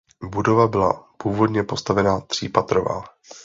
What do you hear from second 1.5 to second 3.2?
postavena třípatrová.